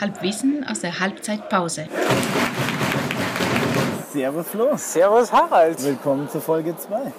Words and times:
Halbwissen 0.00 0.64
aus 0.66 0.80
der 0.80 0.98
Halbzeitpause. 0.98 1.86
Servus 4.10 4.48
Flo. 4.48 4.76
Servus 4.78 5.30
Harald. 5.30 5.82
Willkommen 5.84 6.26
zur 6.30 6.40
Folge 6.40 6.74
2. 6.74 7.12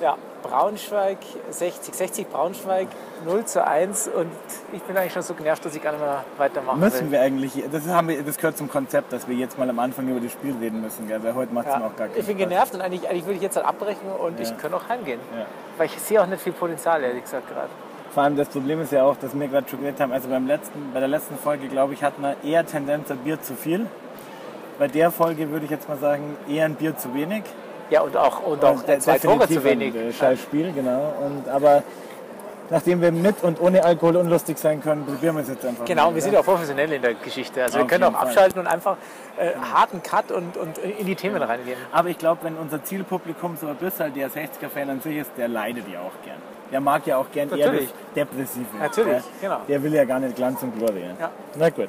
Ja, 0.00 0.16
Braunschweig 0.42 1.18
60, 1.50 1.94
60 1.94 2.28
Braunschweig 2.30 2.88
0 3.26 3.44
zu 3.44 3.62
1 3.66 4.08
und 4.08 4.30
ich 4.72 4.82
bin 4.84 4.96
eigentlich 4.96 5.12
schon 5.12 5.20
so 5.20 5.34
genervt, 5.34 5.66
dass 5.66 5.76
ich 5.76 5.82
gar 5.82 5.92
nicht 5.92 6.00
mehr 6.00 6.24
weitermachen 6.38 6.80
Müssen 6.80 7.04
will. 7.06 7.10
wir 7.12 7.20
eigentlich, 7.20 7.62
das, 7.70 7.86
haben 7.86 8.08
wir, 8.08 8.22
das 8.22 8.38
gehört 8.38 8.56
zum 8.56 8.70
Konzept, 8.70 9.12
dass 9.12 9.28
wir 9.28 9.36
jetzt 9.36 9.58
mal 9.58 9.68
am 9.68 9.78
Anfang 9.80 10.08
über 10.08 10.20
das 10.20 10.32
Spiel 10.32 10.54
reden 10.62 10.80
müssen, 10.80 11.06
gell? 11.08 11.22
weil 11.22 11.34
heute 11.34 11.52
macht 11.52 11.66
es 11.66 11.72
Ja, 11.74 11.78
mir 11.80 11.84
auch 11.86 11.96
gar 11.96 12.08
keinen 12.08 12.20
ich 12.20 12.26
bin 12.26 12.36
Spaß. 12.38 12.48
genervt 12.48 12.74
und 12.74 12.80
eigentlich, 12.80 13.06
eigentlich 13.06 13.24
würde 13.26 13.36
ich 13.36 13.42
jetzt 13.42 13.56
halt 13.56 13.66
abbrechen 13.66 14.08
und 14.18 14.40
ich 14.40 14.48
Ja. 14.48 14.54
kann 14.56 14.72
auch 14.72 14.88
heimgehen. 14.88 15.20
Ja. 15.38 15.44
Weil 15.76 15.86
ich 15.88 15.98
sehe 16.00 16.22
auch 16.22 16.26
nicht 16.26 16.42
viel 16.42 16.52
Potenzial, 16.54 17.02
ehrlich 17.04 17.24
gesagt, 17.24 17.48
gerade. 17.50 17.68
Vor 18.14 18.22
allem 18.22 18.36
das 18.36 18.48
Problem 18.48 18.80
ist 18.80 18.92
ja 18.92 19.02
auch, 19.02 19.16
dass 19.16 19.36
wir 19.38 19.48
gerade 19.48 19.68
schon 19.68 19.80
geredet 19.80 20.00
haben, 20.00 20.12
also 20.12 20.28
beim 20.28 20.46
letzten, 20.46 20.92
bei 20.92 21.00
der 21.00 21.08
letzten 21.08 21.36
Folge, 21.36 21.66
glaube 21.66 21.94
ich, 21.94 22.04
hatten 22.04 22.22
wir 22.22 22.36
eher 22.44 22.64
Tendenz 22.64 23.10
ein 23.10 23.18
Bier 23.18 23.42
zu 23.42 23.54
viel. 23.54 23.86
Bei 24.78 24.86
der 24.86 25.10
Folge 25.10 25.50
würde 25.50 25.64
ich 25.64 25.70
jetzt 25.72 25.88
mal 25.88 25.98
sagen, 25.98 26.36
eher 26.48 26.64
ein 26.66 26.76
Bier 26.76 26.96
zu 26.96 27.12
wenig. 27.14 27.42
Ja, 27.90 28.02
und 28.02 28.16
auch, 28.16 28.44
und 28.46 28.64
auch 28.64 28.82
de- 28.82 28.98
zwei 29.00 29.18
Tore 29.18 29.48
zu 29.48 29.62
wenig. 29.64 29.94
Ein 29.94 30.08
äh, 30.08 30.12
scheiß 30.12 30.40
Spiel, 30.40 30.72
genau. 30.72 31.12
Und, 31.24 31.48
aber 31.48 31.82
nachdem 32.70 33.00
wir 33.02 33.10
mit 33.12 33.42
und 33.42 33.60
ohne 33.60 33.84
Alkohol 33.84 34.16
unlustig 34.16 34.58
sein 34.58 34.80
können, 34.80 35.04
probieren 35.04 35.34
wir 35.36 35.42
es 35.42 35.48
jetzt 35.48 35.64
einfach 35.66 35.84
Genau, 35.84 36.02
mal, 36.02 36.08
und 36.08 36.14
wir 36.14 36.22
sind 36.22 36.36
auch 36.36 36.44
professionell 36.44 36.92
in 36.92 37.02
der 37.02 37.14
Geschichte. 37.14 37.62
Also 37.64 37.78
wir 37.78 37.82
Auf 37.82 37.88
können 37.90 38.04
auch 38.04 38.08
jeden 38.10 38.18
Fall. 38.20 38.28
abschalten 38.28 38.60
und 38.60 38.66
einfach 38.68 38.96
äh, 39.38 39.50
harten 39.72 40.02
Cut 40.04 40.30
und, 40.30 40.56
und 40.56 40.78
in 40.78 41.04
die 41.06 41.16
Themen 41.16 41.42
reingehen. 41.42 41.78
Aber 41.92 42.08
ich 42.08 42.18
glaube, 42.18 42.44
wenn 42.44 42.54
unser 42.56 42.82
Zielpublikum 42.82 43.56
so 43.60 43.66
ein 43.66 43.76
bisschen 43.76 44.14
der 44.14 44.30
60er-Fan 44.30 44.88
an 44.88 45.00
sich 45.00 45.16
ist, 45.16 45.30
der 45.36 45.48
leidet 45.48 45.84
ja 45.92 45.98
auch 45.98 46.24
gern. 46.24 46.38
Der 46.74 46.80
mag 46.80 47.06
ja 47.06 47.18
auch 47.18 47.30
gern 47.30 47.48
eher 47.56 47.70
das 47.70 47.82
Natürlich. 48.16 48.66
Natürlich, 48.80 49.12
Ja. 49.12 49.22
genau. 49.40 49.58
Der 49.68 49.80
will 49.80 49.94
ja 49.94 50.04
gar 50.04 50.18
nicht 50.18 50.34
Glanz 50.34 50.60
und 50.60 50.76
Glorie. 50.76 51.04
Ja. 51.20 51.30
Na 51.54 51.70
gut. 51.70 51.88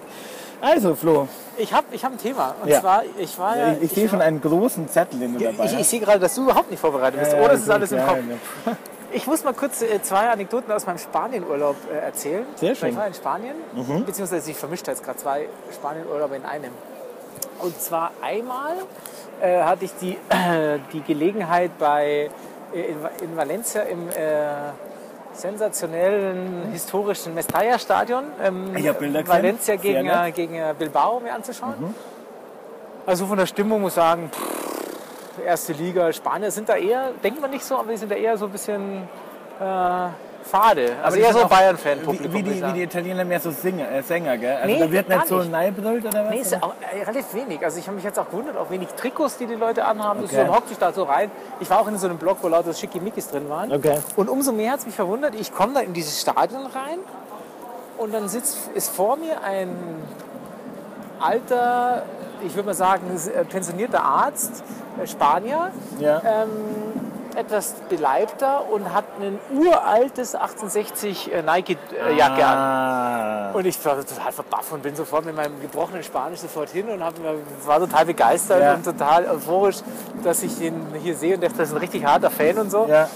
Also, 0.61 0.93
Flo, 0.93 1.27
Ich 1.57 1.73
habe 1.73 1.87
ich 1.91 2.05
hab 2.05 2.11
ein 2.11 2.19
Thema. 2.19 2.53
Und 2.61 2.69
Ja. 2.69 2.81
zwar, 2.81 3.01
ich 3.17 3.39
war 3.39 3.57
ja. 3.57 3.71
ich, 3.71 3.81
ich 3.81 3.91
sehe 3.93 4.07
schon 4.07 4.21
einen 4.21 4.39
großen 4.39 4.87
Zettel, 4.87 5.19
den 5.21 5.33
du 5.33 5.43
dabei 5.43 5.65
ich, 5.65 5.71
ich 5.73 5.79
hast. 5.79 5.89
sehe 5.89 5.99
gerade, 6.01 6.19
dass 6.19 6.35
du 6.35 6.43
überhaupt 6.43 6.69
nicht 6.69 6.79
vorbereitet 6.79 7.19
bist. 7.19 7.31
Ja, 7.33 7.39
oder 7.39 7.47
ja, 7.47 7.53
es 7.53 7.61
ist 7.61 7.69
alles 7.71 7.91
im 7.93 8.05
Kopf. 8.05 8.17
Ich 9.11 9.25
muss 9.25 9.43
mal 9.43 9.55
kurz 9.55 9.81
äh, 9.81 9.99
zwei 10.03 10.29
Anekdoten 10.29 10.71
aus 10.71 10.85
meinem 10.85 10.99
Spanienurlaub 10.99 11.77
äh, 11.91 12.05
erzählen. 12.05 12.45
Sehr 12.55 12.75
schön. 12.75 12.89
Mhm. 12.89 12.93
Ich 12.93 12.99
war 12.99 13.07
in 13.07 13.13
Spanien, 13.15 13.55
beziehungsweise 14.05 14.51
ich 14.51 14.57
vermischte 14.57 14.91
jetzt 14.91 15.03
gerade 15.03 15.17
zwei 15.17 15.47
Spanienurlaube 15.73 16.35
in 16.35 16.45
einem. 16.45 16.71
Und 17.59 17.81
zwar 17.81 18.11
einmal 18.21 18.73
äh, 19.41 19.63
hatte 19.63 19.85
ich 19.85 19.93
die, 19.99 20.15
die 20.93 21.01
Gelegenheit 21.01 21.71
bei, 21.79 22.05
äh, 22.25 22.29
in, 22.75 23.37
Valencia 23.37 23.81
im 23.83 24.09
äh, 24.09 24.13
sensationellen 25.33 26.71
historischen 26.71 27.33
Mestalla-Stadion 27.33 28.23
ähm, 28.43 28.71
Bilder 28.73 28.93
gesehen. 28.93 29.27
Valencia 29.27 29.75
gegen. 29.75 30.03
Mhm. 30.03 30.09
äh, 30.09 30.31
gegen 30.31 30.55
äh, 30.55 30.73
Bilbao 30.77 31.19
mir 31.19 31.33
anzuschauen. 31.33 31.95
Also 33.05 33.25
von 33.25 33.37
der 33.37 33.45
Stimmung 33.45 33.81
muss 33.81 33.91
ich 33.91 33.95
sagen, 33.95 34.29
pff, 34.31 35.45
erste 35.45 35.73
Liga, 35.73 36.11
Spanier 36.11 36.51
sind 36.51 36.69
da 36.69 36.75
eher, 36.75 37.11
denkt 37.23 37.41
man 37.41 37.51
nicht 37.51 37.63
so, 37.63 37.77
aber 37.77 37.91
die 37.91 37.97
sind 37.97 38.11
da 38.11 38.15
eher 38.15 38.37
so 38.37 38.45
ein 38.45 38.51
bisschen 38.51 39.07
äh, 39.59 40.07
fade. 40.45 40.95
Also 41.03 41.17
eher 41.17 41.33
so 41.33 41.47
Bayern-Fan-Publikum. 41.47 42.33
Wie, 42.33 42.45
wie, 42.45 42.63
wie 42.65 42.73
die 42.73 42.83
Italiener 42.83 43.25
mehr 43.25 43.39
so 43.39 43.51
Singer, 43.51 43.89
äh, 43.91 44.01
Sänger 44.03 44.37
gell? 44.37 44.55
Also 44.55 44.67
Nee, 44.67 44.79
da 44.79 44.91
wird 44.91 45.09
nicht 45.09 45.27
so 45.27 45.43
neibrüllt 45.43 46.05
oder 46.05 46.25
was? 46.25 46.31
Nee, 46.31 46.39
ist 46.41 46.61
auch, 46.63 46.73
äh, 46.93 47.03
relativ 47.03 47.33
wenig. 47.33 47.63
Also 47.63 47.79
ich 47.79 47.85
habe 47.87 47.95
mich 47.95 48.03
jetzt 48.05 48.19
auch 48.19 48.29
gewundert, 48.29 48.57
auch 48.57 48.69
wenig 48.69 48.89
Trikots, 48.89 49.37
die 49.37 49.45
die 49.47 49.55
Leute 49.55 49.85
anhaben. 49.85 50.21
Das 50.21 50.31
Okay. 50.31 50.41
ist 50.41 50.47
so, 50.47 50.55
hockt 50.55 50.69
sich 50.69 50.77
da 50.77 50.93
so 50.93 51.03
rein. 51.03 51.31
Ich 51.59 51.69
war 51.69 51.79
auch 51.79 51.87
in 51.87 51.97
so 51.97 52.07
einem 52.07 52.17
Block, 52.17 52.37
wo 52.41 52.47
lauter 52.47 52.73
Schickimickis 52.73 53.29
drin 53.29 53.49
waren. 53.49 53.71
Okay. 53.71 53.97
Und 54.15 54.29
umso 54.29 54.51
mehr 54.51 54.71
hat 54.73 54.79
es 54.79 54.85
mich 54.85 54.95
verwundert, 54.95 55.35
ich 55.35 55.53
komme 55.53 55.73
da 55.73 55.79
in 55.81 55.93
dieses 55.93 56.21
Stadion 56.21 56.65
rein 56.67 56.99
und 57.97 58.13
dann 58.13 58.27
sitzt, 58.29 58.69
ist 58.73 58.89
vor 58.95 59.17
mir 59.17 59.41
ein 59.43 59.69
alter, 61.19 62.03
ich 62.45 62.53
würde 62.55 62.67
mal 62.67 62.73
sagen, 62.75 63.03
äh, 63.33 63.43
pensionierter 63.45 64.03
Arzt, 64.03 64.63
äh, 65.01 65.07
Spanier, 65.07 65.71
Ja. 65.99 66.21
ähm, 66.25 66.49
etwas 67.35 67.73
beleibter 67.89 68.69
und 68.71 68.93
hat 68.93 69.05
ein 69.19 69.39
uraltes 69.53 70.35
1860 70.35 71.33
äh, 71.33 71.41
Nike-Jacke 71.41 72.45
an. 72.45 72.57
ah. 72.57 73.51
Und 73.53 73.65
ich 73.65 73.83
war 73.85 73.95
total 73.97 74.31
verbaff 74.31 74.71
und 74.71 74.83
bin 74.83 74.95
sofort 74.95 75.25
mit 75.25 75.35
meinem 75.35 75.59
gebrochenen 75.61 76.03
Spanisch 76.03 76.39
sofort 76.39 76.69
hin 76.69 76.89
und 76.89 77.03
hab, 77.03 77.13
war 77.65 77.79
total 77.79 78.05
begeistert 78.05 78.61
Ja. 78.61 78.73
und 78.73 78.83
total 78.83 79.25
euphorisch, 79.29 79.77
dass 80.23 80.43
ich 80.43 80.59
ihn 80.61 80.81
hier 81.01 81.15
sehe 81.15 81.35
und 81.35 81.43
dachte, 81.43 81.57
das 81.57 81.69
ist 81.69 81.73
ein 81.75 81.79
richtig 81.79 82.05
harter 82.05 82.29
Fan 82.31 82.57
und 82.57 82.69
so. 82.71 82.85
Ja, 82.87 83.07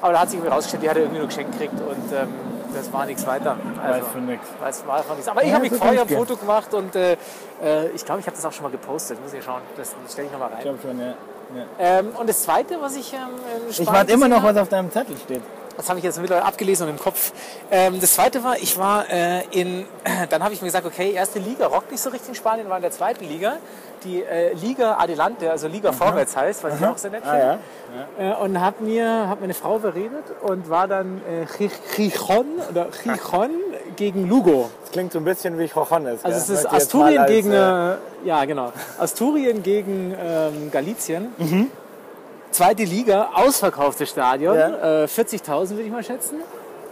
Aber 0.00 0.12
da 0.12 0.20
hat 0.20 0.30
sich 0.30 0.38
irgendwie 0.38 0.52
rausgestellt, 0.54 0.82
die 0.82 0.90
hat 0.90 0.96
er 0.96 1.02
irgendwie 1.02 1.18
nur 1.20 1.28
geschenkt 1.28 1.52
gekriegt 1.52 1.74
und 1.74 2.12
ähm, 2.12 2.28
das 2.74 2.92
war 2.92 3.06
nichts 3.06 3.26
weiter. 3.26 3.56
weiß 3.80 4.04
von 4.12 4.26
nix. 4.26 4.42
Das 4.60 4.86
war 4.86 5.02
nichts. 5.14 5.28
Aber 5.28 5.42
ich 5.42 5.48
Ja, 5.48 5.54
habe 5.54 5.68
mich 5.68 5.74
vorher 5.78 6.02
ein 6.02 6.08
Foto 6.08 6.36
gemacht 6.36 6.74
und 6.74 6.94
äh, 6.94 7.12
äh, 7.62 7.88
ich 7.94 8.04
glaube, 8.04 8.20
ich 8.20 8.26
habe 8.26 8.36
das 8.36 8.44
auch 8.44 8.52
schon 8.52 8.64
mal 8.64 8.70
gepostet. 8.72 9.20
Muss 9.22 9.32
ich 9.32 9.42
schauen, 9.44 9.62
das, 9.76 9.94
das 10.02 10.12
stelle 10.12 10.26
ich 10.26 10.32
nochmal 10.32 10.50
ich 10.50 10.56
rein. 10.56 10.62
glaube 10.62 10.78
schon, 10.82 11.00
ja. 11.00 11.14
Ja. 11.54 11.64
Ähm, 12.00 12.08
und 12.18 12.28
das 12.28 12.42
Zweite, 12.42 12.80
was 12.80 12.96
ich 12.96 13.12
ähm, 13.12 13.20
Ich 13.68 13.86
warte 13.86 14.12
immer 14.12 14.28
noch, 14.28 14.42
was 14.42 14.56
auf 14.56 14.68
deinem 14.68 14.90
Zettel 14.90 15.16
steht. 15.16 15.42
das 15.76 15.88
habe 15.88 15.98
ich 15.98 16.04
jetzt 16.04 16.18
mittlerweile 16.20 16.46
abgelesen 16.46 16.86
und 16.88 16.94
im 16.94 16.98
Kopf. 16.98 17.32
Ähm, 17.70 18.00
das 18.00 18.14
zweite 18.14 18.42
war, 18.42 18.56
ich 18.58 18.78
war 18.78 19.08
äh, 19.10 19.42
in, 19.50 19.86
dann 20.30 20.42
habe 20.42 20.54
ich 20.54 20.60
mir 20.62 20.68
gesagt, 20.68 20.86
okay, 20.86 21.12
erste 21.12 21.38
Liga 21.38 21.66
rockt 21.66 21.90
nicht 21.92 22.00
so 22.00 22.10
richtig 22.10 22.30
in 22.30 22.34
Spanien, 22.34 22.68
war 22.68 22.76
in 22.76 22.82
der 22.82 22.90
zweiten 22.90 23.24
Liga. 23.24 23.56
Die 24.04 24.22
äh, 24.22 24.52
Liga 24.52 24.98
Adelante, 24.98 25.50
also 25.50 25.68
Liga 25.68 25.90
vorwärts 25.90 26.36
heißt, 26.36 26.62
was 26.62 26.78
ich 26.78 26.86
auch 26.86 26.98
sehr 26.98 27.10
nett 27.10 27.22
Ah 27.24 27.30
finde. 27.30 27.58
ja. 28.18 28.32
Äh, 28.32 28.42
und 28.42 28.60
habe 28.60 28.84
mir, 28.84 29.26
hab 29.28 29.40
meine 29.40 29.54
Frau 29.54 29.78
beredet 29.78 30.24
und 30.42 30.68
war 30.70 30.86
dann 30.86 31.20
äh, 31.28 31.68
Gijon 31.96 32.46
oder 32.70 32.88
Gijon 33.02 33.50
gegen 33.96 34.28
Lugo. 34.28 34.70
Das 34.82 34.90
klingt 34.92 35.12
so 35.12 35.18
ein 35.18 35.24
bisschen 35.24 35.58
wie 35.58 35.64
Johannes. 35.64 36.24
Also 36.24 36.36
es 36.38 36.60
ist 36.60 36.66
Asturien 36.72 37.18
als, 37.18 37.30
gegen, 37.30 37.52
äh, 37.52 37.92
äh, 37.92 37.96
ja 38.24 38.44
genau, 38.44 38.72
Asturien 38.98 39.62
gegen 39.62 40.14
ähm, 40.18 40.70
Galizien. 40.70 41.32
Mhm. 41.38 41.70
Zweite 42.50 42.84
Liga, 42.84 43.30
ausverkauftes 43.34 44.08
Stadion, 44.10 44.56
Ja. 44.56 45.02
äh, 45.02 45.06
40.000 45.06 45.70
würde 45.70 45.82
ich 45.82 45.90
mal 45.90 46.02
schätzen. 46.02 46.36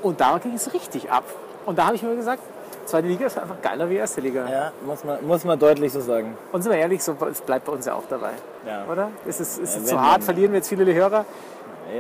Und 0.03 0.21
da 0.21 0.39
ging 0.39 0.55
es 0.55 0.73
richtig 0.75 1.11
ab. 1.11 1.25
Und 1.65 1.79
da 1.79 1.87
habe 1.87 1.97
ich 1.97 2.03
mir 2.03 2.15
gesagt, 2.15 2.43
zweite 2.85 3.09
Liga 3.09 3.27
ist 3.27 3.39
einfach 3.39 3.61
geiler 3.63 3.89
wie 3.89 3.95
erste 3.97 4.21
Liga. 4.21 4.47
Ja, 4.51 4.73
muss 4.85 5.03
man, 5.05 5.27
muss 5.27 5.45
man 5.45 5.59
deutlich 5.59 5.93
so 5.93 6.01
sagen. 6.01 6.37
Und 6.53 6.63
sind 6.63 6.73
wir 6.73 6.79
ehrlich, 6.79 7.03
so, 7.03 7.17
es 7.31 7.41
bleibt 7.41 7.65
bei 7.65 7.73
uns 7.73 7.87
ja 7.87 7.95
auch 7.95 8.03
dabei. 8.11 8.33
Ja. 8.67 8.85
Oder? 8.93 9.11
Ist 9.25 9.41
es, 9.41 9.57
ist 9.57 9.75
Ja, 9.77 9.81
es 9.81 9.87
zu 9.87 10.01
hart? 10.01 10.23
Verlieren 10.23 10.53
wir 10.53 10.59
jetzt 10.59 10.69
viele 10.69 10.93
Hörer? 10.93 11.25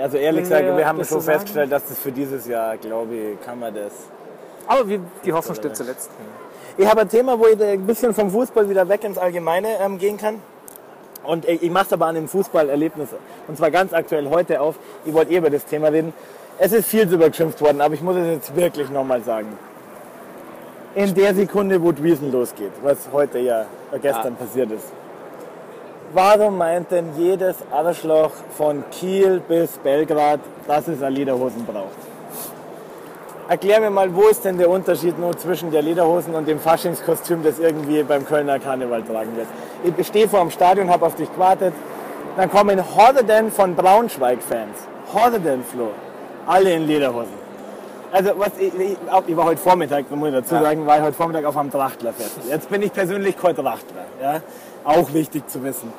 Also 0.02 0.16
ehrlich 0.16 0.42
gesagt, 0.42 0.64
wir 0.76 0.86
haben 0.86 0.98
schon 1.04 1.20
so 1.20 1.20
festgestellt, 1.20 1.70
dass 1.70 1.86
das 1.86 1.98
für 1.98 2.10
dieses 2.12 2.46
Jahr, 2.46 2.76
glaube 2.76 3.14
ich, 3.14 3.40
kann 3.44 3.58
man 3.60 3.74
das. 3.74 3.92
Aber 4.66 4.88
wir, 4.88 5.00
die 5.24 5.32
Hoffnung 5.32 5.54
stirbt 5.54 5.76
zuletzt. 5.76 6.10
Ich 6.76 6.86
habe 6.86 7.02
ein 7.02 7.08
Thema, 7.08 7.38
wo 7.38 7.46
ich 7.46 7.62
ein 7.62 7.86
bisschen 7.86 8.14
vom 8.14 8.30
Fußball 8.30 8.68
wieder 8.68 8.88
weg 8.88 9.04
ins 9.04 9.18
Allgemeine 9.18 9.68
ähm, 9.80 9.98
gehen 9.98 10.16
kann. 10.16 10.40
Und 11.22 11.48
ich, 11.48 11.62
ich 11.62 11.70
mache 11.70 11.86
es 11.86 11.92
aber 11.92 12.06
an 12.06 12.16
dem 12.16 12.28
Fußballerlebnis. 12.28 13.08
Und 13.48 13.56
zwar 13.56 13.70
ganz 13.70 13.92
aktuell 13.92 14.28
heute 14.28 14.60
auf. 14.60 14.76
Ich 15.04 15.14
wollte 15.14 15.32
eh 15.32 15.36
über 15.36 15.50
das 15.50 15.64
Thema 15.64 15.88
reden. 15.88 16.12
Es 16.58 16.72
ist 16.72 16.88
viel 16.88 17.06
drüber 17.06 17.30
geschimpft 17.30 17.60
worden, 17.60 17.80
aber 17.80 17.94
ich 17.94 18.02
muss 18.02 18.16
es 18.16 18.26
jetzt 18.26 18.56
wirklich 18.56 18.90
nochmal 18.90 19.22
sagen. 19.22 19.58
In 20.94 21.12
der 21.14 21.34
Sekunde, 21.34 21.82
wo 21.82 21.90
Dwiesen 21.90 22.30
losgeht, 22.30 22.70
was 22.82 22.98
heute 23.12 23.40
ja 23.40 23.66
gestern 24.00 24.36
passiert 24.36 24.70
ist. 24.70 24.86
Warum 26.12 26.58
meint 26.58 26.92
denn 26.92 27.06
jedes 27.16 27.56
Arschloch 27.72 28.30
von 28.56 28.84
Kiel 28.92 29.42
bis 29.48 29.78
Belgrad, 29.78 30.38
dass 30.68 30.86
es 30.86 31.02
eine 31.02 31.16
Lederhosen 31.16 31.66
braucht? 31.66 32.13
Erklär 33.46 33.78
mir 33.78 33.90
mal, 33.90 34.14
wo 34.14 34.22
ist 34.28 34.42
denn 34.46 34.56
der 34.56 34.70
Unterschied 34.70 35.18
nur 35.18 35.36
zwischen 35.36 35.70
der 35.70 35.82
Lederhosen 35.82 36.34
und 36.34 36.48
dem 36.48 36.58
Faschingskostüm, 36.58 37.42
das 37.42 37.58
irgendwie 37.58 38.02
beim 38.02 38.24
Kölner 38.24 38.58
Karneval 38.58 39.02
tragen 39.02 39.36
wird? 39.36 39.46
Ich 39.98 40.06
stehe 40.06 40.26
vor 40.26 40.40
dem 40.40 40.50
Stadion, 40.50 40.88
habe 40.88 41.04
auf 41.04 41.14
dich 41.14 41.30
gewartet. 41.30 41.74
Dann 42.38 42.50
kommen 42.50 42.82
Horden 42.96 43.52
von 43.52 43.74
Braunschweig-Fans. 43.74 44.78
Horden, 45.12 45.62
Flo. 45.62 45.90
Alle 46.46 46.72
in 46.72 46.86
Lederhosen. 46.86 47.44
Also, 48.12 48.30
was 48.38 48.52
ich, 48.58 48.72
ich, 48.78 48.96
ich 49.26 49.36
war 49.36 49.44
heute 49.44 49.60
Vormittag, 49.60 50.10
muss 50.10 50.28
ich 50.28 50.34
dazu 50.34 50.54
sagen, 50.54 50.86
war 50.86 50.98
ich 50.98 51.02
heute 51.02 51.16
Vormittag 51.16 51.44
auf 51.44 51.56
einem 51.56 51.70
Trachtlerfest. 51.70 52.38
Jetzt 52.48 52.70
bin 52.70 52.80
ich 52.80 52.94
persönlich 52.94 53.36
kein 53.36 53.54
Trachtler. 53.54 54.06
Ja? 54.22 54.40
Auch 54.84 55.12
wichtig 55.12 55.48
zu 55.50 55.62
wissen. 55.62 55.92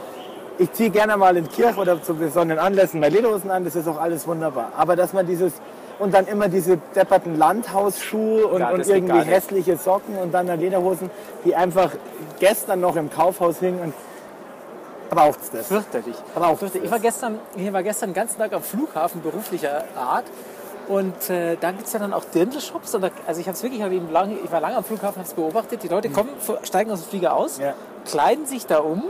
Ich 0.58 0.72
ziehe 0.72 0.90
gerne 0.90 1.16
mal 1.16 1.38
in 1.38 1.48
Kirche 1.48 1.80
oder 1.80 2.02
zu 2.02 2.16
besonderen 2.16 2.60
Anlässen 2.60 3.00
meine 3.02 3.14
Lederhosen 3.14 3.52
an, 3.52 3.66
das 3.66 3.76
ist 3.76 3.88
auch 3.88 4.00
alles 4.00 4.26
wunderbar. 4.26 4.72
Aber 4.78 4.96
dass 4.96 5.14
man 5.14 5.28
dieses 5.28 5.54
und 6.00 6.14
dann 6.14 6.28
immer 6.28 6.48
diese 6.50 6.78
depperten 6.96 7.38
Landhausschuhe 7.38 8.48
und, 8.48 8.60
Ja, 8.62 8.70
und 8.72 8.88
irgendwie 8.88 9.20
hässliche 9.20 9.78
Socken 9.78 10.18
und 10.18 10.34
dann 10.34 10.48
Lederhosen, 10.60 11.10
die 11.44 11.56
einfach 11.56 11.92
gestern 12.40 12.82
noch 12.82 12.96
im 12.96 13.10
Kaufhaus 13.10 13.60
hingen 13.60 13.80
und 13.80 13.94
braucht's 15.10 15.52
das? 15.52 15.68
Fürchterlich. 15.68 16.16
Braucht's 16.34 16.60
Fürchterlich. 16.60 16.86
Ich 16.86 16.92
war 16.92 17.00
gestern, 17.00 17.40
ich 17.56 17.72
war 17.74 17.84
gestern 17.84 18.10
den 18.10 18.16
ganzen 18.16 18.38
Tag 18.38 18.54
am 18.54 18.62
Flughafen 18.62 19.22
beruflicher 19.22 19.84
Art. 19.96 20.26
Und 20.88 21.32
äh, 21.32 21.58
da 21.60 21.72
gibt 21.72 21.88
es 21.88 21.94
ja 21.94 22.00
dann 22.00 22.14
auch 22.14 22.24
Dirndl-Shops. 22.26 22.92
Da, 22.92 23.10
also 23.26 23.42
ich, 23.42 23.48
hab's 23.48 23.64
wirklich, 23.64 23.80
ich, 23.80 23.86
hab 23.86 23.92
eben 23.92 24.12
lange, 24.12 24.36
ich 24.44 24.52
war 24.52 24.62
lange 24.62 24.78
am 24.78 24.84
Flughafen, 24.84 25.18
habe 25.18 25.28
es 25.28 25.34
beobachtet. 25.34 25.82
Die 25.82 25.88
Leute 25.88 26.10
kommen, 26.10 26.30
steigen 26.62 26.92
aus 26.92 27.02
dem 27.02 27.10
Flieger 27.10 27.34
aus, 27.36 27.58
Ja. 27.58 27.74
kleiden 28.06 28.46
sich 28.46 28.68
da 28.68 28.80
um, 28.80 29.02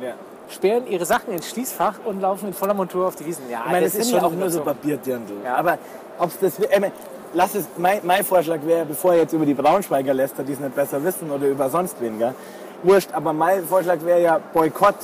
Ja. 0.00 0.12
sperren 0.48 0.86
ihre 0.86 1.04
Sachen 1.06 1.32
ins 1.32 1.48
Schließfach 1.50 1.94
und 2.04 2.20
laufen 2.20 2.46
in 2.48 2.54
voller 2.54 2.74
Montur 2.74 3.08
auf 3.08 3.16
die 3.16 3.26
Wiesen. 3.26 3.50
Ja, 3.50 3.62
Ich 3.66 3.72
meine, 3.72 3.84
das 3.86 3.92
das 3.94 4.00
ist 4.02 4.06
sind 4.08 4.14
ja 4.14 4.20
schon 4.22 4.32
auch 4.32 4.38
nur 4.38 4.48
so. 4.50 4.60
Papierdirndl. 4.60 5.32
Ja. 5.44 5.56
Aber 5.56 5.78
ob's 6.18 6.38
das, 6.40 6.58
äh, 6.58 6.90
lass 7.32 7.54
es, 7.54 7.64
mein, 7.76 8.00
mein 8.02 8.24
Vorschlag 8.24 8.60
wäre, 8.64 8.84
bevor 8.84 9.12
er 9.14 9.20
jetzt 9.20 9.32
über 9.32 9.46
die 9.46 9.54
Braunschweiger 9.54 10.14
lästert, 10.14 10.48
die 10.48 10.52
es 10.52 10.60
nicht 10.60 10.74
besser 10.74 11.02
wissen 11.04 11.30
oder 11.30 11.46
über 11.46 11.68
sonst 11.70 11.96
wen, 12.00 12.18
gell? 12.18 12.34
wurscht, 12.82 13.10
aber 13.12 13.32
mein 13.32 13.64
Vorschlag 13.66 13.98
wäre 14.04 14.20
ja 14.22 14.38
Boykott, 14.52 14.94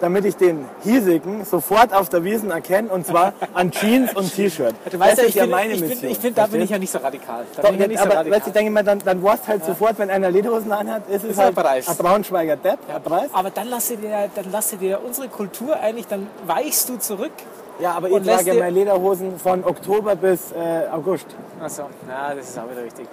damit 0.00 0.26
ich 0.26 0.36
den 0.36 0.66
hiesigen 0.82 1.44
sofort 1.46 1.92
auf 1.94 2.08
der 2.10 2.22
Wiesen 2.24 2.50
erkenne 2.50 2.88
und 2.90 3.06
zwar 3.06 3.32
an 3.54 3.70
Jeans 3.70 4.14
und 4.14 4.34
T-Shirt. 4.34 4.74
Du 4.90 4.98
weißt 4.98 5.12
das 5.12 5.18
ja, 5.18 5.22
ist 5.24 5.28
ich 5.30 5.34
ja 5.36 5.42
finde, 5.42 5.56
meine 5.56 5.76
Mission. 5.76 6.10
ich 6.10 6.18
finde, 6.18 6.32
da 6.34 6.46
bin 6.46 6.60
ich 6.60 6.70
ja 6.70 6.78
nicht 6.78 6.90
so 6.90 6.98
radikal. 6.98 7.44
Da 7.56 7.62
Doch, 7.62 7.68
bin 7.70 7.76
ich 7.76 7.80
ja 7.82 7.88
nicht 7.88 7.98
so 7.98 8.04
aber 8.04 8.14
radikal. 8.16 8.38
weißt 8.38 8.46
ich 8.48 8.52
denke 8.52 8.70
mal, 8.72 8.84
dann, 8.84 8.98
dann 8.98 9.22
warst 9.22 9.48
halt 9.48 9.64
sofort, 9.64 9.98
wenn 9.98 10.10
einer 10.10 10.30
Lederhosen 10.30 10.70
anhat, 10.72 11.08
ist 11.08 11.24
es 11.24 11.30
Ist 11.30 11.38
halt 11.38 11.54
Preis. 11.54 11.88
ein 11.88 11.96
Braunschweiger 11.96 12.56
Depp, 12.56 12.78
ein 12.94 13.02
Preis. 13.02 13.30
Aber 13.32 13.48
dann 13.50 13.68
lass 13.68 13.88
dir, 13.88 13.98
dann 14.34 14.44
lass 14.52 14.70
dir 14.70 15.00
unsere 15.02 15.28
Kultur 15.28 15.78
eigentlich, 15.80 16.06
dann 16.06 16.26
weichst 16.46 16.88
du 16.90 16.98
zurück. 16.98 17.32
Ja, 17.78 17.92
aber 17.92 18.08
ich 18.08 18.22
trage 18.22 18.54
meine 18.54 18.70
Lederhosen 18.70 19.38
von 19.38 19.64
Oktober 19.64 20.16
bis 20.16 20.52
äh, 20.52 20.88
August. 20.90 21.26
Achso, 21.60 21.82
ja, 22.08 22.34
das 22.34 22.48
ist 22.48 22.58
auch 22.58 22.70
wieder 22.70 22.82
richtig. 22.82 23.06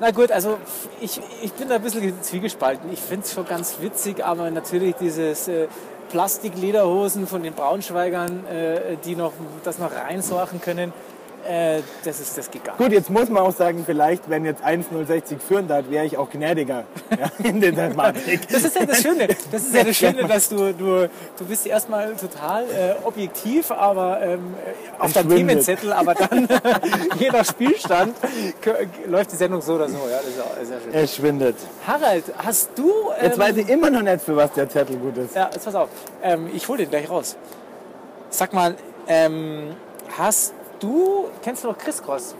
Na 0.00 0.10
gut, 0.10 0.32
also 0.32 0.58
ich, 1.00 1.20
ich 1.42 1.52
bin 1.52 1.68
da 1.68 1.76
ein 1.76 1.82
bisschen 1.82 2.20
zwiegespalten. 2.22 2.92
Ich 2.92 3.00
finde 3.00 3.24
es 3.26 3.32
schon 3.32 3.46
ganz 3.46 3.76
witzig, 3.80 4.24
aber 4.24 4.50
natürlich 4.50 4.94
dieses 4.96 5.48
äh, 5.48 5.68
Plastiklederhosen 6.10 7.26
von 7.26 7.42
den 7.42 7.54
Braunschweigern, 7.54 8.46
äh, 8.46 8.96
die 9.04 9.16
noch 9.16 9.32
das 9.64 9.78
noch 9.78 9.92
reinsorgen 9.92 10.60
können, 10.60 10.92
äh, 11.48 11.82
das 12.04 12.20
ist 12.20 12.36
das 12.36 12.50
geht 12.50 12.64
gar 12.64 12.72
nicht. 12.72 12.82
Gut, 12.82 12.92
jetzt 12.92 13.10
muss 13.10 13.28
man 13.28 13.42
auch 13.42 13.54
sagen, 13.54 13.82
vielleicht, 13.84 14.28
wenn 14.30 14.44
jetzt 14.44 14.62
1,060 14.62 15.38
führen 15.40 15.68
darf, 15.68 15.88
wäre 15.90 16.04
ich 16.04 16.16
auch 16.16 16.30
gnädiger 16.30 16.84
ja, 17.10 17.30
in 17.42 17.60
der 17.60 17.74
Thematik. 17.74 18.48
Das 18.48 18.64
ist 18.64 18.78
ja 18.78 18.86
das 18.86 19.02
Schöne. 19.02 19.28
Das 19.50 19.62
ist 19.62 19.74
ja 19.74 19.84
das 19.84 19.96
Schöne, 19.96 20.26
dass 20.26 20.48
du, 20.48 20.72
du, 20.72 21.08
du 21.38 21.44
bist 21.46 21.66
erstmal 21.66 22.14
total 22.16 22.64
äh, 22.64 22.94
objektiv, 23.04 23.70
aber 23.70 24.20
ähm, 24.22 24.54
auf 24.98 25.12
deinem. 25.12 25.30
Themenzettel, 25.30 25.92
aber 25.92 26.14
dann 26.14 26.48
je 27.18 27.30
nach 27.30 27.44
Spielstand 27.44 28.16
läuft 29.06 29.32
die 29.32 29.36
Sendung 29.36 29.60
so 29.60 29.74
oder 29.74 29.88
so. 29.88 29.98
Ja, 30.10 30.18
das 30.18 30.62
ist 30.62 30.68
sehr 30.68 30.80
schön. 30.80 30.94
Es 30.94 31.14
schwindet. 31.16 31.56
Harald, 31.86 32.24
hast 32.38 32.70
du. 32.76 32.88
Ähm, 33.18 33.24
Jetzt 33.24 33.38
weiß 33.38 33.56
ich 33.56 33.68
immer 33.68 33.90
noch 33.90 34.02
nicht, 34.02 34.22
für 34.22 34.36
was 34.36 34.52
der 34.52 34.68
Zettel 34.68 34.96
gut 34.96 35.16
ist. 35.18 35.34
Ja, 35.34 35.50
jetzt 35.52 35.64
pass 35.64 35.74
auf. 35.74 35.88
Ähm, 36.22 36.48
ich 36.54 36.66
hole 36.68 36.78
den 36.78 36.90
gleich 36.90 37.08
raus. 37.10 37.36
Sag 38.30 38.52
mal, 38.52 38.76
ähm, 39.06 39.76
hast 40.16 40.54
du. 40.84 41.24
Kennst 41.42 41.64
du 41.64 41.68
noch 41.68 41.78
Chris 41.78 42.02
Cross? 42.02 42.34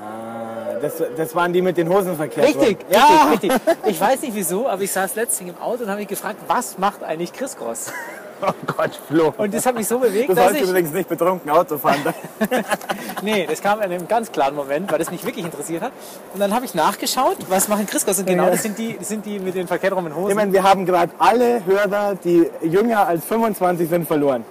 Ah, 0.00 0.78
Das, 0.80 0.94
das 1.16 1.34
waren 1.34 1.52
die 1.52 1.62
mit 1.62 1.76
den 1.76 1.88
Hosen 1.88 2.16
verkehrt. 2.16 2.46
Richtig. 2.46 2.78
Ja, 2.90 3.28
richtig, 3.30 3.50
richtig. 3.52 3.74
Ich 3.86 4.00
weiß 4.00 4.22
nicht 4.22 4.34
wieso, 4.34 4.68
aber 4.68 4.82
ich 4.82 4.92
saß 4.92 5.14
letztens 5.16 5.50
im 5.50 5.60
Auto 5.60 5.82
und 5.84 5.88
habe 5.90 5.98
mich 6.00 6.08
gefragt, 6.08 6.36
was 6.46 6.78
macht 6.78 7.02
eigentlich 7.02 7.32
Chris 7.32 7.56
Cross? 7.56 7.92
oh 8.42 8.52
Gott, 8.76 8.92
Flo. 9.08 9.34
Und 9.36 9.52
das 9.52 9.66
hat 9.66 9.74
mich 9.74 9.88
so 9.88 9.98
bewegt, 9.98 10.28
Du 10.30 10.34
dass 10.34 10.52
ich. 10.52 10.62
übrigens 10.62 10.92
nicht 10.92 11.08
betrunken 11.08 11.50
Auto 11.50 11.78
fahren. 11.78 11.98
Nee, 13.22 13.46
das 13.50 13.60
kam 13.60 13.78
in 13.80 13.86
einem 13.90 14.06
ganz 14.06 14.30
klaren 14.30 14.54
Moment, 14.54 14.92
weil 14.92 15.00
das 15.00 15.10
mich 15.10 15.24
wirklich 15.26 15.44
interessiert 15.44 15.82
hat. 15.82 15.90
Und 16.32 16.38
dann 16.38 16.54
habe 16.54 16.64
ich 16.64 16.74
nachgeschaut, 16.76 17.36
was 17.48 17.66
machen 17.66 17.84
Chris 17.86 18.04
Cross? 18.04 18.20
Und 18.20 18.26
genau, 18.26 18.44
Ja. 18.44 18.50
das 18.50 18.62
sind 18.62 18.78
die, 18.78 18.96
das 18.96 19.08
sind 19.08 19.26
die 19.26 19.40
mit 19.40 19.56
den 19.56 19.66
verkehrt 19.66 19.92
rum 19.92 20.06
Ich 20.06 20.14
Hosen. 20.14 20.36
meine, 20.36 20.52
wir 20.52 20.62
haben 20.62 20.86
gerade 20.86 21.10
alle 21.18 21.66
Hörer, 21.66 22.14
die 22.22 22.48
jünger 22.62 23.08
als 23.08 23.24
25 23.24 23.88
sind, 23.90 24.06
verloren. 24.06 24.44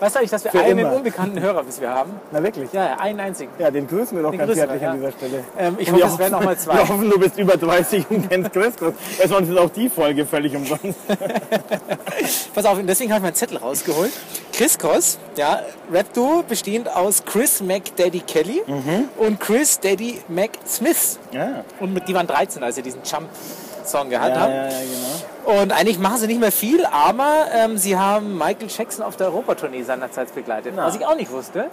Weißt 0.00 0.14
du 0.14 0.18
eigentlich, 0.18 0.30
dass 0.30 0.44
wir 0.44 0.50
Für 0.50 0.60
einen 0.60 0.78
immer. 0.80 0.92
unbekannten 0.94 1.40
Hörer 1.40 1.62
bis 1.62 1.80
wir 1.80 1.90
haben? 1.90 2.12
Na 2.32 2.42
wirklich? 2.42 2.72
Ja, 2.72 2.84
ja, 2.90 2.96
einen 2.98 3.20
einzigen. 3.20 3.52
Ja, 3.58 3.70
den 3.70 3.86
grüßen 3.86 4.16
wir 4.16 4.22
doch 4.24 4.30
Den 4.30 4.40
ganz 4.40 4.56
herzlich 4.56 4.80
wir, 4.80 4.90
an 4.90 5.00
ja. 5.02 5.08
dieser 5.08 5.18
Stelle. 5.18 5.44
Ähm, 5.58 5.76
ich 5.78 5.88
Und 5.92 5.94
hoffe, 6.02 6.12
es 6.14 6.18
werden 6.18 6.32
noch 6.32 6.42
mal 6.44 6.56
zwei. 6.58 6.74
Wir 6.78 6.88
hoffen, 6.88 7.10
du 7.10 7.18
bist 7.18 7.38
über 7.38 7.56
30 7.56 8.04
und 8.10 8.28
kennst 8.28 8.52
Christus. 8.52 8.94
Weil 9.18 9.28
sonst 9.28 9.48
ist 9.48 9.58
auch 9.58 9.70
die 9.70 9.88
Folge 9.88 10.26
völlig 10.26 10.54
umsonst. 10.56 10.98
Pass 12.54 12.64
auf, 12.64 12.78
deswegen 12.82 13.10
habe 13.12 13.18
ich 13.20 13.22
meinen 13.24 13.34
Zettel 13.34 13.56
rausgeholt. 13.58 14.12
Chris 14.52 14.78
Cross, 14.78 15.18
ja, 15.36 15.60
Rap-Duo 15.92 16.42
bestehend 16.48 16.88
aus 16.94 17.24
Chris 17.24 17.60
McDaddy 17.62 18.20
Kelly 18.20 18.62
Mhm. 18.66 19.08
und 19.18 19.40
Chris 19.40 19.78
Daddy 19.80 20.20
McSmith. 20.28 21.18
Ja, 21.32 21.64
Und 21.80 21.94
mit, 21.94 22.06
die 22.08 22.14
waren 22.14 22.26
13, 22.26 22.62
als 22.62 22.76
sie 22.76 22.82
diesen 22.82 23.00
Jump-Song 23.04 24.10
gehabt 24.10 24.34
ja, 24.34 24.40
haben. 24.40 24.52
ja, 24.52 24.64
ja 24.64 24.68
genau. 24.68 25.21
Und 25.44 25.72
eigentlich 25.72 25.98
machen 25.98 26.18
sie 26.18 26.26
nicht 26.28 26.40
mehr 26.40 26.52
viel, 26.52 26.86
aber 26.86 27.46
ähm, 27.52 27.76
sie 27.76 27.96
haben 27.98 28.38
Michael 28.38 28.68
Jackson 28.68 29.04
auf 29.04 29.16
der 29.16 29.26
Europatournee 29.28 29.82
seinerzeit 29.82 30.32
begleitet. 30.34 30.74
Was 30.76 30.94
ich 30.96 31.04
auch 31.04 31.16
nicht 31.16 31.30
wusste. 31.32 31.58
Ja, 31.58 31.66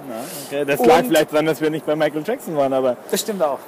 okay. 0.48 0.66
Das 0.66 0.84
lag 0.86 0.98
Und- 1.00 1.06
vielleicht 1.08 1.32
daran, 1.32 1.46
dass 1.46 1.62
wir 1.62 1.70
nicht 1.70 1.86
bei 1.86 1.96
Michael 1.96 2.24
Jackson 2.26 2.56
waren, 2.58 2.74
aber 2.74 2.98
Das 3.12 3.22
stimmt 3.22 3.44
auch. 3.44 3.60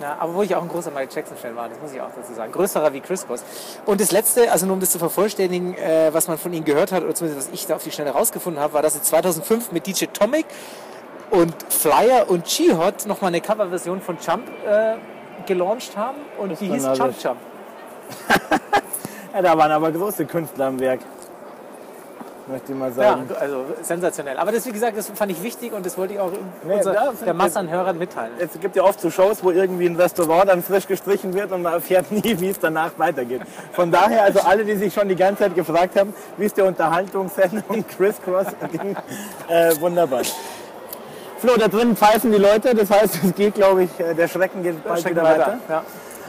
Ja, 0.00 0.16
aber 0.18 0.34
wo 0.34 0.42
ich 0.42 0.54
auch 0.54 0.62
ein 0.62 0.68
großer 0.68 0.90
Michael 0.90 1.08
Jackson-Fan 1.14 1.54
war, 1.56 1.68
das 1.68 1.78
muss 1.82 1.92
ich 1.92 2.00
auch 2.00 2.08
dazu 2.16 2.32
sagen. 2.32 2.52
Größerer 2.52 2.92
wie 2.94 3.00
Chris 3.00 3.26
Cross. 3.26 3.44
Und 3.84 4.00
das 4.00 4.12
Letzte, 4.12 4.50
also 4.50 4.64
nur 4.64 4.74
um 4.74 4.80
das 4.80 4.90
zu 4.92 4.98
vervollständigen, 4.98 5.76
äh, 5.76 6.08
was 6.14 6.26
man 6.26 6.38
von 6.38 6.52
ihnen 6.54 6.64
gehört 6.64 6.90
hat, 6.92 7.02
oder 7.04 7.14
zumindest 7.14 7.48
was 7.48 7.54
ich 7.54 7.66
da 7.66 7.76
auf 7.76 7.82
die 7.84 7.90
Schnelle 7.90 8.10
rausgefunden 8.12 8.62
habe, 8.62 8.72
war, 8.72 8.80
dass 8.82 8.94
sie 8.94 9.02
2005 9.02 9.72
mit 9.72 9.86
DJ 9.86 10.06
Tomic 10.06 10.46
und 11.30 11.54
Flyer 11.68 12.30
und 12.30 12.46
G-Hot 12.46 13.04
nochmal 13.06 13.28
eine 13.28 13.42
Coverversion 13.42 14.00
von 14.00 14.16
Jump 14.26 14.44
äh, 14.66 14.94
gelauncht 15.46 15.94
haben. 15.98 16.16
Und 16.38 16.58
die 16.60 16.68
dann 16.68 16.78
hieß. 16.78 16.98
Jump 16.98 17.14
Jump. 17.22 17.36
Ja, 19.34 19.42
da 19.42 19.56
waren 19.58 19.70
aber 19.72 19.90
große 19.92 20.24
Künstler 20.26 20.66
am 20.66 20.80
Werk. 20.80 21.00
Möchte 22.46 22.72
ich 22.72 22.78
mal 22.78 22.88
Ja, 22.88 22.94
sagen. 22.94 23.28
also 23.38 23.64
sensationell. 23.82 24.36
Aber 24.36 24.50
das, 24.50 24.66
wie 24.66 24.72
gesagt, 24.72 24.98
das 24.98 25.08
fand 25.14 25.30
ich 25.30 25.40
wichtig 25.40 25.72
und 25.72 25.86
das 25.86 25.96
wollte 25.96 26.14
ich 26.14 26.20
auch 26.20 26.32
Nee, 26.64 26.74
unser, 26.74 27.12
der 27.24 27.34
Masse 27.34 27.60
an 27.60 27.70
Hörern 27.70 27.96
mitteilen. 27.96 28.32
Es 28.40 28.58
gibt 28.60 28.74
ja 28.74 28.82
oft 28.82 29.00
so 29.00 29.08
Shows, 29.08 29.44
wo 29.44 29.52
irgendwie 29.52 29.86
ein 29.86 29.94
Restaurant 29.94 30.48
dann 30.48 30.60
frisch 30.64 30.88
gestrichen 30.88 31.32
wird 31.32 31.52
und 31.52 31.62
man 31.62 31.74
erfährt 31.74 32.10
nie, 32.10 32.40
wie 32.40 32.48
es 32.48 32.58
danach 32.58 32.90
weitergeht. 32.96 33.42
Von 33.72 33.92
daher, 33.92 34.24
also 34.24 34.40
alle, 34.40 34.64
die 34.64 34.74
sich 34.74 34.92
schon 34.92 35.08
die 35.08 35.14
ganze 35.14 35.44
Zeit 35.44 35.54
gefragt 35.54 35.96
haben, 35.96 36.12
wie 36.38 36.46
ist 36.46 36.56
die 36.56 36.62
Unterhaltungssendung 36.62 37.84
Chris 37.96 38.16
Cross 38.24 38.46
ging, 38.72 38.96
äh, 39.48 39.76
wunderbar. 39.80 40.22
Flo, 41.38 41.52
da 41.56 41.68
drin 41.68 41.96
pfeifen 41.96 42.32
die 42.32 42.38
Leute, 42.38 42.74
das 42.74 42.90
heißt, 42.90 43.20
es 43.24 43.34
geht, 43.34 43.54
glaube 43.54 43.84
ich, 43.84 44.00
äh, 44.00 44.12
der 44.14 44.26
Schrecken 44.26 44.62
geht 44.64 44.82
bald 44.82 45.00
Schrecken 45.00 45.16
wieder 45.18 45.24
weiter. 45.24 45.40
weiter. 45.46 45.58
Ja. 45.68 45.84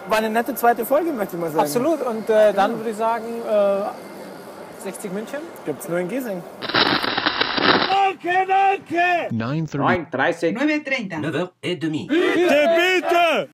War 0.07 0.18
eine 0.18 0.30
nette 0.30 0.56
zweite 0.56 0.86
Folge, 0.86 1.12
möchte 1.12 1.36
ich 1.36 1.42
mal 1.42 1.50
sagen. 1.50 1.62
Absolut. 1.62 2.01
Und 2.01 2.30
äh, 2.30 2.53
dann 2.53 2.77
würde 2.77 2.89
ich 2.89 2.98
sagen, 2.98 3.25
äh, 3.48 4.83
60 4.83 5.13
München. 5.13 5.39
Gibt's 5.65 5.88
nur 5.88 6.00
in 6.00 6.07
Giesing. 6.07 6.42
9.30. 8.21 9.31
9.30. 9.31 10.57
9h30. 10.57 11.53
9h30. 11.71 13.48